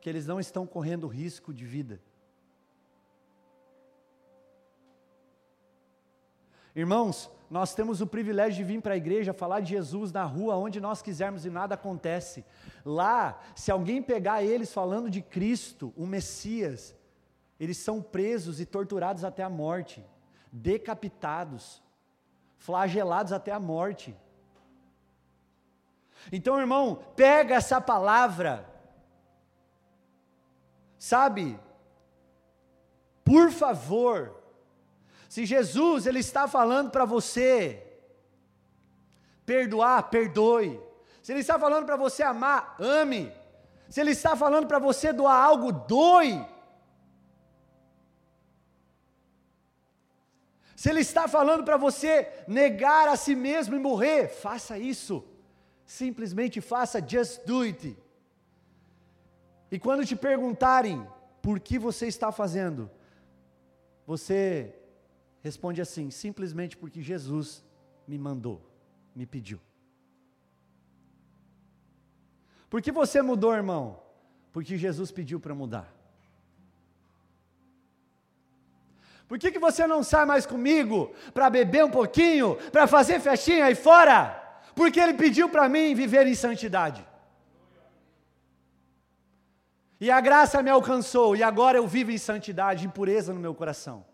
[0.00, 2.00] que eles não estão correndo risco de vida?
[6.74, 10.56] Irmãos, nós temos o privilégio de vir para a igreja falar de Jesus na rua,
[10.56, 12.44] onde nós quisermos e nada acontece.
[12.84, 16.96] Lá, se alguém pegar eles falando de Cristo, o Messias,
[17.58, 20.04] eles são presos e torturados até a morte,
[20.50, 21.82] decapitados,
[22.56, 24.16] flagelados até a morte.
[26.32, 28.68] Então, irmão, pega essa palavra,
[30.98, 31.58] sabe?
[33.22, 34.43] Por favor,
[35.34, 37.82] Se Jesus ele está falando para você
[39.44, 40.80] perdoar, perdoe.
[41.24, 43.32] Se ele está falando para você amar, ame.
[43.88, 46.46] Se ele está falando para você doar algo, doe.
[50.76, 55.26] Se ele está falando para você negar a si mesmo e morrer, faça isso.
[55.84, 57.98] Simplesmente faça, just do it.
[59.68, 61.04] E quando te perguntarem
[61.42, 62.88] por que você está fazendo,
[64.06, 64.78] você
[65.44, 67.62] responde assim: simplesmente porque Jesus
[68.08, 68.58] me mandou,
[69.14, 69.60] me pediu.
[72.70, 74.02] Por que você mudou, irmão?
[74.52, 75.92] Porque Jesus pediu para mudar.
[79.28, 83.66] Por que, que você não sai mais comigo para beber um pouquinho, para fazer festinha
[83.66, 84.18] aí fora?
[84.74, 87.06] Porque Ele pediu para mim viver em santidade.
[90.00, 93.54] E a graça me alcançou, e agora eu vivo em santidade, em pureza no meu
[93.54, 94.04] coração.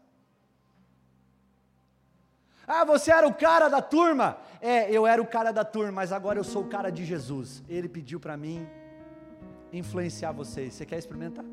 [2.72, 4.38] Ah, você era o cara da turma?
[4.60, 7.64] É, eu era o cara da turma, mas agora eu sou o cara de Jesus.
[7.68, 8.64] Ele pediu para mim
[9.72, 10.74] influenciar vocês.
[10.74, 11.44] Você quer experimentar?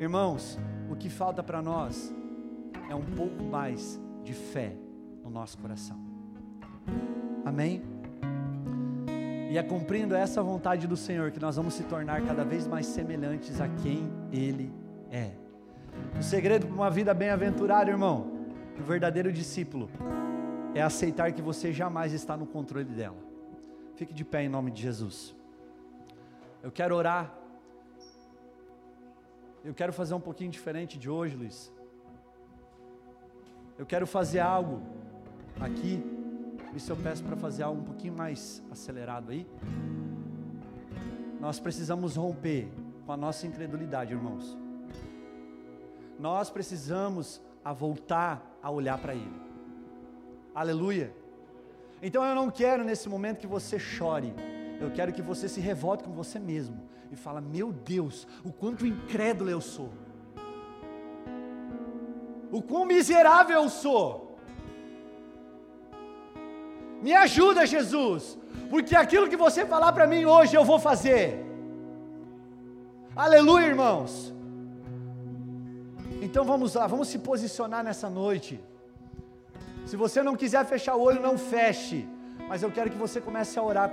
[0.00, 0.58] Irmãos,
[0.90, 2.10] o que falta para nós
[2.88, 4.74] é um pouco mais de fé
[5.22, 6.00] no nosso coração.
[7.44, 7.82] Amém?
[9.50, 12.86] E é cumprindo essa vontade do Senhor que nós vamos se tornar cada vez mais
[12.86, 14.72] semelhantes a quem Ele
[15.10, 15.41] é.
[16.18, 18.30] O segredo para uma vida bem-aventurada, irmão,
[18.78, 19.90] o verdadeiro discípulo,
[20.74, 23.16] é aceitar que você jamais está no controle dela.
[23.96, 25.34] Fique de pé em nome de Jesus.
[26.62, 27.32] Eu quero orar.
[29.64, 31.72] Eu quero fazer um pouquinho diferente de hoje, Luiz.
[33.78, 34.80] Eu quero fazer algo
[35.60, 36.02] aqui.
[36.74, 39.46] Isso eu peço para fazer algo um pouquinho mais acelerado aí.
[41.40, 42.72] Nós precisamos romper
[43.04, 44.61] com a nossa incredulidade, irmãos
[46.22, 49.42] nós precisamos a voltar a olhar para Ele.
[50.54, 51.12] Aleluia.
[52.00, 54.32] Então eu não quero nesse momento que você chore.
[54.80, 58.86] Eu quero que você se revolte com você mesmo e fala: "Meu Deus, o quanto
[58.86, 59.90] incrédulo eu sou.
[62.52, 64.36] O quão miserável eu sou.
[67.02, 68.38] Me ajuda, Jesus,
[68.70, 71.44] porque aquilo que você falar para mim hoje eu vou fazer.
[73.16, 74.32] Aleluia, irmãos.
[76.32, 78.58] Então vamos lá, vamos se posicionar nessa noite.
[79.84, 82.08] Se você não quiser fechar o olho, não feche.
[82.48, 83.92] Mas eu quero que você comece a orar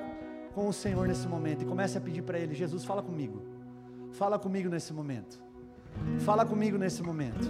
[0.56, 3.42] com o Senhor nesse momento e comece a pedir para Ele: Jesus, fala comigo.
[4.14, 5.38] Fala comigo nesse momento.
[6.20, 7.46] Fala comigo nesse momento.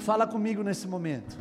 [0.00, 1.38] Fala comigo nesse momento.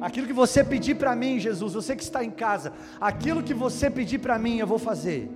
[0.00, 3.90] Aquilo que você pedir para mim, Jesus, você que está em casa, aquilo que você
[3.90, 5.30] pedir para mim, eu vou fazer.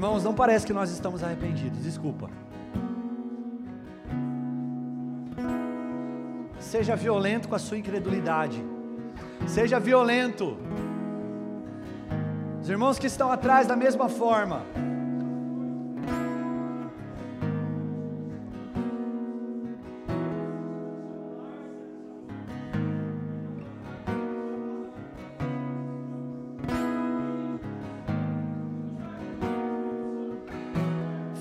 [0.00, 2.30] Irmãos, não parece que nós estamos arrependidos, desculpa.
[6.58, 8.64] Seja violento com a sua incredulidade.
[9.46, 10.56] Seja violento.
[12.62, 14.64] Os irmãos que estão atrás, da mesma forma.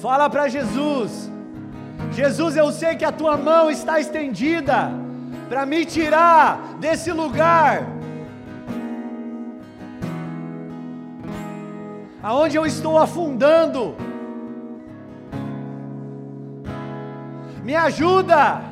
[0.10, 1.30] Fala para Jesus.
[2.14, 4.92] Jesus, eu sei que a tua mão está estendida
[5.48, 7.84] para me tirar desse lugar.
[12.24, 13.96] Aonde eu estou afundando.
[17.64, 18.64] Me ajuda.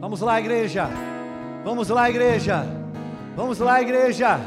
[0.00, 0.88] Vamos lá, igreja.
[1.62, 2.77] Vamos lá, igreja.
[3.38, 4.40] Vamos lá, igreja.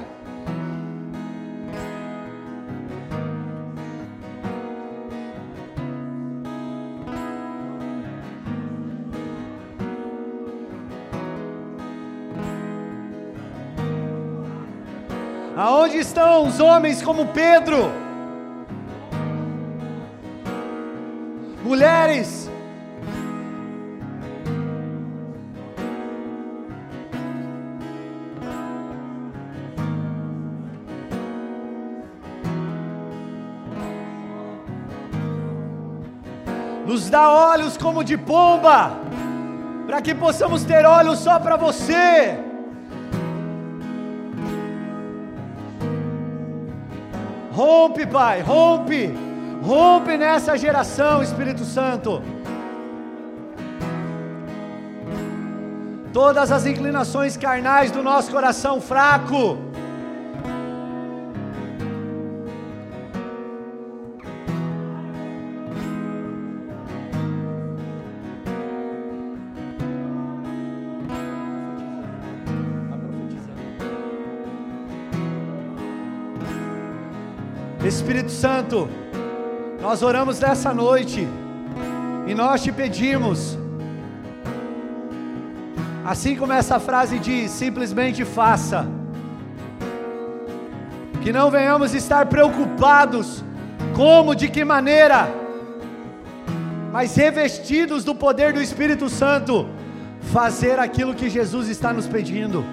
[15.55, 17.89] Aonde estão os homens como Pedro?
[21.63, 22.50] Mulheres
[36.91, 38.91] nos dá olhos como de pomba,
[39.87, 42.37] para que possamos ter olhos só para você.
[47.51, 49.13] Rompe, Pai, rompe
[49.61, 52.21] Rompe nessa geração, Espírito Santo.
[56.11, 59.70] Todas as inclinações carnais do nosso coração fraco.
[78.01, 78.89] Espírito Santo,
[79.79, 81.27] nós oramos nessa noite
[82.25, 83.55] e nós te pedimos,
[86.03, 88.87] assim como essa frase diz, simplesmente faça,
[91.21, 93.43] que não venhamos estar preocupados
[93.95, 95.29] como, de que maneira,
[96.91, 99.69] mas revestidos do poder do Espírito Santo,
[100.33, 102.65] fazer aquilo que Jesus está nos pedindo.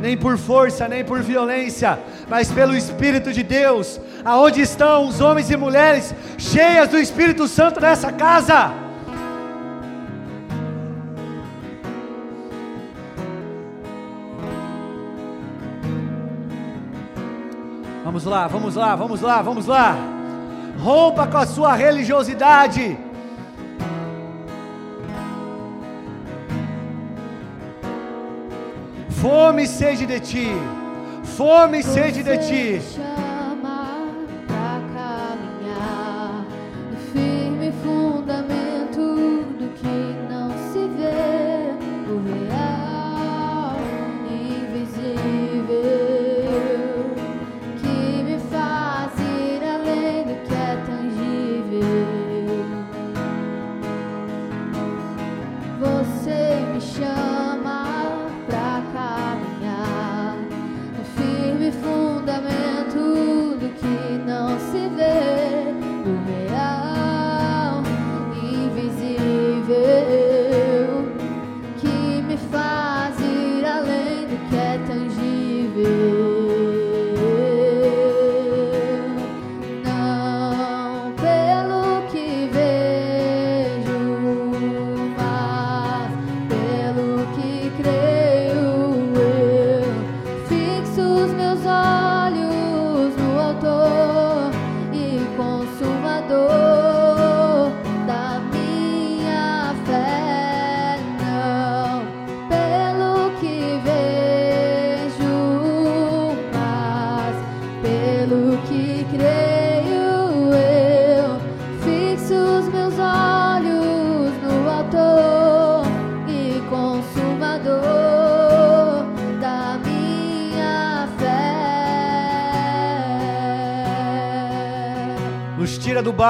[0.00, 4.00] Nem por força, nem por violência, mas pelo Espírito de Deus.
[4.24, 8.72] Aonde estão os homens e mulheres cheias do Espírito Santo nessa casa?
[18.04, 19.96] Vamos lá, vamos lá, vamos lá, vamos lá.
[20.78, 22.96] Rompa com a sua religiosidade
[29.20, 30.48] Fome sede de ti.
[31.38, 33.17] Fome e sede de ti.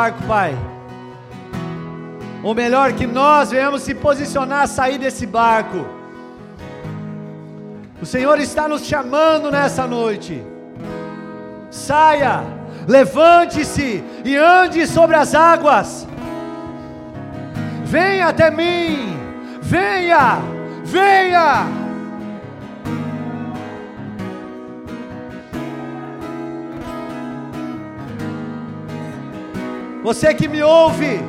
[0.09, 0.57] Barco, Pai.
[2.43, 5.85] Ou melhor, que nós venhamos se posicionar sair desse barco.
[8.01, 10.43] O Senhor está nos chamando nessa noite.
[11.71, 12.43] Saia,
[12.87, 16.07] levante-se e ande sobre as águas.
[17.85, 19.19] Venha até mim,
[19.61, 20.39] venha,
[20.85, 21.78] venha.
[30.09, 31.21] Você que me ouve,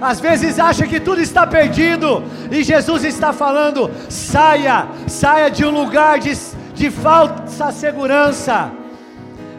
[0.00, 5.70] às vezes acha que tudo está perdido, e Jesus está falando: saia, saia de um
[5.70, 6.32] lugar de,
[6.74, 8.72] de falsa segurança,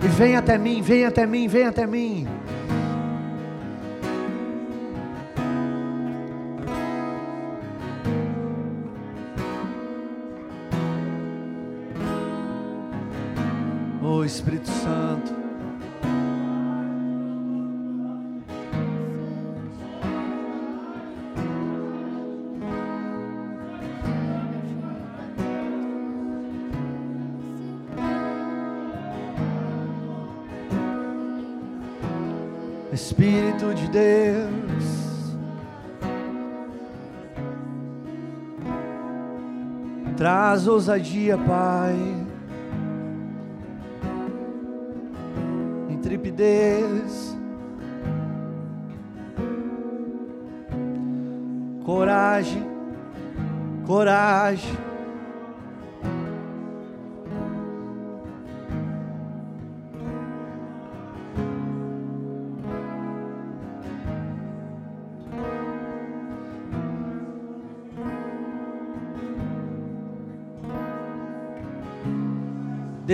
[0.03, 2.28] e venha até mim, venha até mim, venha até mim.
[14.01, 14.77] Oh Espírito
[32.98, 35.38] Espírito de Deus.
[40.18, 41.95] Traz ousadia, Pai,
[45.91, 47.38] intrepidez,
[51.86, 52.66] coragem,
[53.86, 54.76] coragem.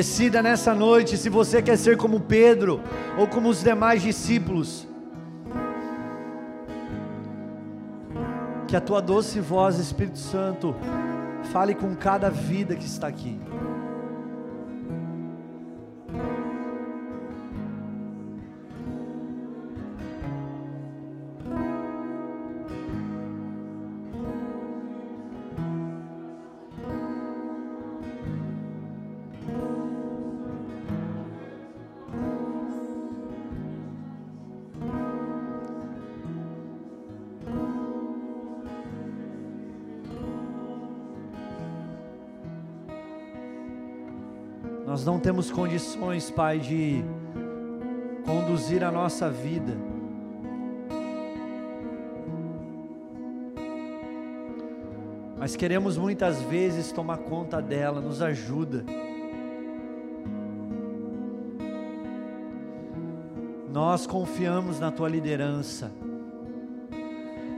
[0.03, 2.81] Decida nessa noite se você quer ser como Pedro
[3.17, 4.85] ou como os demais discípulos.
[8.67, 10.75] Que a tua doce voz, Espírito Santo,
[11.53, 13.39] fale com cada vida que está aqui.
[44.93, 47.03] Nós não temos condições, Pai, de
[48.23, 49.75] conduzir a nossa vida.
[55.35, 58.85] Mas queremos muitas vezes tomar conta dela, nos ajuda.
[63.71, 65.91] Nós confiamos na tua liderança.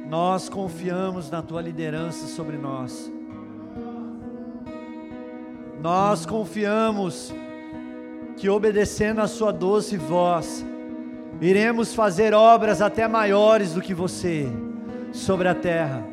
[0.07, 3.11] Nós confiamos na tua liderança sobre nós.
[5.85, 7.31] Nós confiamos
[8.37, 10.65] que obedecendo a Sua doce voz,
[11.39, 14.47] iremos fazer obras até maiores do que você
[15.11, 16.03] sobre a terra.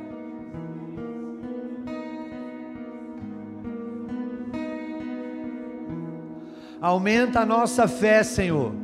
[6.78, 8.74] Aumenta a nossa fé, Senhor.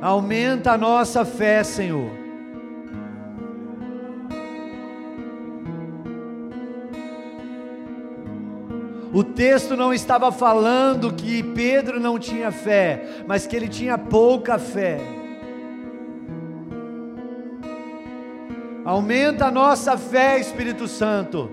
[0.00, 2.19] Aumenta a nossa fé, Senhor.
[9.20, 14.58] O texto não estava falando que Pedro não tinha fé, mas que ele tinha pouca
[14.58, 14.98] fé.
[18.82, 21.50] Aumenta a nossa fé, Espírito Santo.